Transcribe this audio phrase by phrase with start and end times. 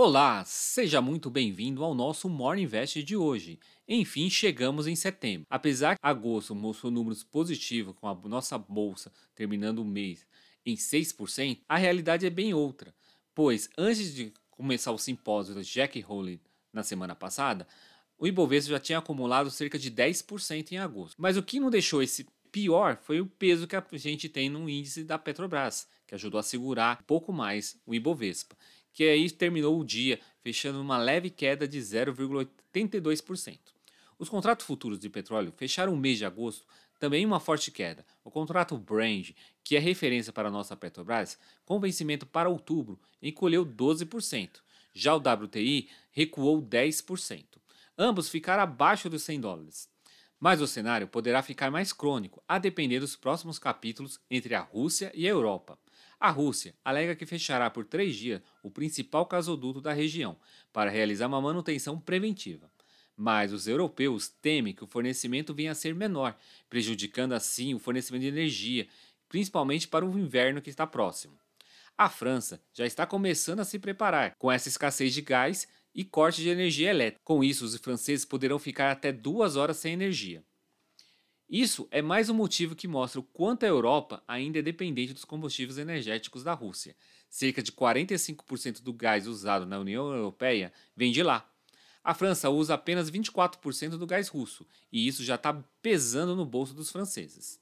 [0.00, 3.58] Olá, seja muito bem-vindo ao nosso Morning Invest de hoje.
[3.88, 5.44] Enfim, chegamos em setembro.
[5.50, 10.24] Apesar que agosto mostrou números positivos com a nossa bolsa terminando o mês
[10.64, 12.94] em 6%, a realidade é bem outra.
[13.34, 16.40] Pois antes de começar o simpósio da Jack Hole
[16.72, 17.66] na semana passada,
[18.16, 21.16] o Ibovespa já tinha acumulado cerca de 10% em agosto.
[21.18, 24.70] Mas o que não deixou esse pior foi o peso que a gente tem no
[24.70, 28.56] índice da Petrobras, que ajudou a segurar um pouco mais o Ibovespa
[28.92, 33.58] que aí terminou o dia fechando uma leve queda de 0,82%.
[34.18, 36.66] Os contratos futuros de petróleo fecharam o mês de agosto
[36.98, 38.04] também uma forte queda.
[38.24, 39.30] O contrato Brand,
[39.62, 44.60] que é referência para a nossa Petrobras, com vencimento para outubro, encolheu 12%.
[44.92, 47.44] Já o WTI recuou 10%.
[47.96, 49.88] Ambos ficaram abaixo dos 100 dólares.
[50.40, 55.10] Mas o cenário poderá ficar mais crônico, a depender dos próximos capítulos entre a Rússia
[55.14, 55.78] e a Europa.
[56.20, 60.36] A Rússia alega que fechará por três dias o principal gasoduto da região
[60.72, 62.70] para realizar uma manutenção preventiva.
[63.16, 66.36] Mas os europeus temem que o fornecimento venha a ser menor,
[66.68, 68.88] prejudicando assim o fornecimento de energia,
[69.28, 71.38] principalmente para o inverno que está próximo.
[71.96, 76.42] A França já está começando a se preparar com essa escassez de gás e corte
[76.42, 77.20] de energia elétrica.
[77.24, 80.44] Com isso, os franceses poderão ficar até duas horas sem energia.
[81.48, 85.24] Isso é mais um motivo que mostra o quanto a Europa ainda é dependente dos
[85.24, 86.94] combustíveis energéticos da Rússia.
[87.30, 91.50] Cerca de 45% do gás usado na União Europeia vem de lá.
[92.04, 96.74] A França usa apenas 24% do gás russo, e isso já está pesando no bolso
[96.74, 97.58] dos franceses.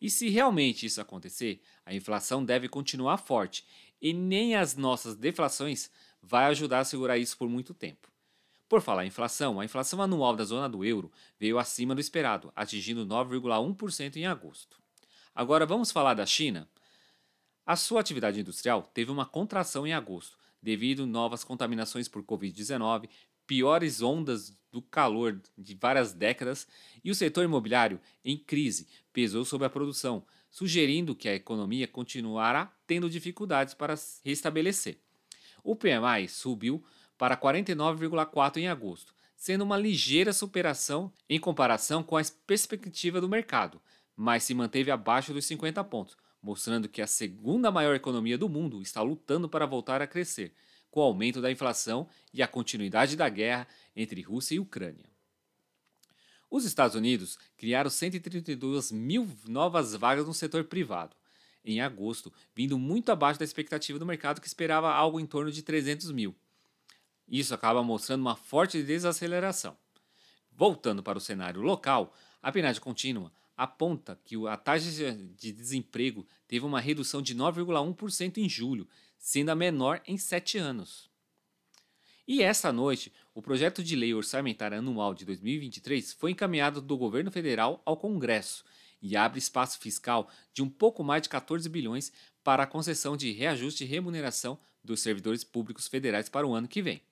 [0.00, 3.62] E se realmente isso acontecer, a inflação deve continuar forte,
[4.00, 5.90] e nem as nossas deflações
[6.22, 8.08] vai ajudar a segurar isso por muito tempo.
[8.68, 12.52] Por falar em inflação, a inflação anual da zona do euro veio acima do esperado,
[12.54, 14.78] atingindo 9,1% em agosto.
[15.34, 16.68] Agora vamos falar da China?
[17.64, 23.08] A sua atividade industrial teve uma contração em agosto, devido a novas contaminações por Covid-19,
[23.46, 26.68] piores ondas do calor de várias décadas
[27.02, 32.70] e o setor imobiliário em crise pesou sobre a produção, sugerindo que a economia continuará
[32.86, 34.98] tendo dificuldades para se restabelecer.
[35.64, 36.84] O PMI subiu
[37.18, 43.82] para 49,4 em agosto, sendo uma ligeira superação em comparação com a perspectiva do mercado,
[44.16, 48.80] mas se manteve abaixo dos 50 pontos, mostrando que a segunda maior economia do mundo
[48.80, 50.54] está lutando para voltar a crescer,
[50.90, 55.04] com o aumento da inflação e a continuidade da guerra entre Rússia e Ucrânia.
[56.50, 61.14] Os Estados Unidos criaram 132 mil novas vagas no setor privado,
[61.64, 65.62] em agosto, vindo muito abaixo da expectativa do mercado que esperava algo em torno de
[65.62, 66.34] 300 mil.
[67.28, 69.76] Isso acaba mostrando uma forte desaceleração.
[70.50, 76.64] Voltando para o cenário local, a PNAD contínua aponta que a taxa de desemprego teve
[76.64, 78.88] uma redução de 9,1% em julho,
[79.18, 81.10] sendo a menor em sete anos.
[82.26, 87.32] E esta noite, o projeto de lei orçamentária anual de 2023 foi encaminhado do governo
[87.32, 88.64] federal ao Congresso
[89.00, 92.12] e abre espaço fiscal de um pouco mais de 14 bilhões
[92.44, 96.82] para a concessão de reajuste de remuneração dos servidores públicos federais para o ano que
[96.82, 97.02] vem.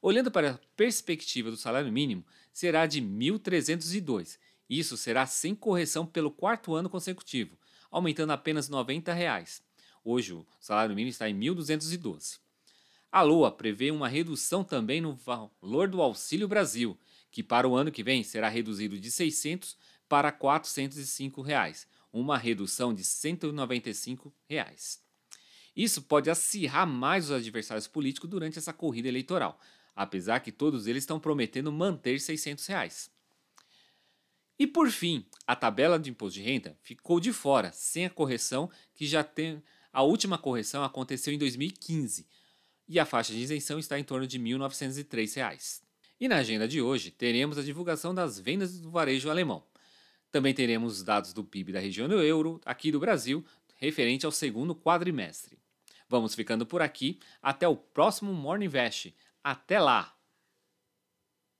[0.00, 4.38] Olhando para a perspectiva do salário mínimo, será de 1.302.
[4.68, 7.58] Isso será sem correção pelo quarto ano consecutivo,
[7.90, 9.62] aumentando apenas 90 reais.
[10.04, 12.38] Hoje o salário mínimo está em 1.212.
[13.10, 16.98] A LOA prevê uma redução também no valor do Auxílio Brasil,
[17.30, 19.76] que para o ano que vem será reduzido de R$ 600
[20.08, 25.00] para 405 reais, uma redução de 195 reais.
[25.74, 29.60] Isso pode acirrar mais os adversários políticos durante essa corrida eleitoral,
[29.96, 33.10] apesar que todos eles estão prometendo manter 600 reais.
[34.58, 38.70] E por fim, a tabela de imposto de renda ficou de fora, sem a correção
[38.94, 39.62] que já tem.
[39.92, 42.26] A última correção aconteceu em 2015
[42.88, 45.82] e a faixa de isenção está em torno de 1.903 reais.
[46.20, 49.64] E na agenda de hoje teremos a divulgação das vendas do varejo alemão.
[50.30, 53.44] Também teremos os dados do PIB da região do euro, aqui do Brasil,
[53.76, 55.58] referente ao segundo quadrimestre.
[56.08, 57.18] Vamos ficando por aqui.
[57.42, 59.14] Até o próximo Morning Invest.
[59.46, 60.15] Até lá!